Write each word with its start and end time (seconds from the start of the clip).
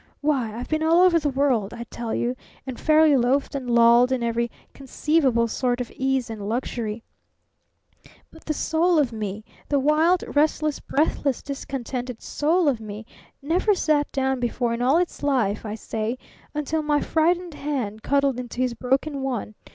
Why, 0.21 0.55
I've 0.55 0.67
been 0.67 0.81
all 0.81 1.01
over 1.01 1.19
the 1.19 1.29
world, 1.29 1.75
I 1.75 1.83
tell 1.83 2.15
you, 2.15 2.35
and 2.65 2.79
fairly 2.79 3.15
loafed 3.15 3.53
and 3.53 3.69
lolled 3.69 4.11
in 4.11 4.23
every 4.23 4.49
conceivable 4.73 5.47
sort 5.47 5.79
of 5.79 5.91
ease 5.91 6.27
and 6.27 6.49
luxury, 6.49 7.03
but 8.31 8.45
the 8.45 8.53
Soul 8.55 8.97
of 8.97 9.13
me 9.13 9.45
the 9.69 9.77
wild, 9.77 10.23
restless, 10.35 10.79
breathless, 10.79 11.43
discontented 11.43 12.19
soul 12.19 12.67
of 12.67 12.81
me 12.81 13.05
never 13.43 13.75
sat 13.75 14.11
down 14.11 14.39
before 14.39 14.73
in 14.73 14.81
all 14.81 14.97
its 14.97 15.21
life 15.21 15.67
I 15.67 15.75
say, 15.75 16.17
until 16.55 16.81
my 16.81 16.99
frightened 16.99 17.53
hand 17.53 18.01
cuddled 18.01 18.39
into 18.39 18.59
his 18.61 18.73
broken 18.73 19.21
one. 19.21 19.53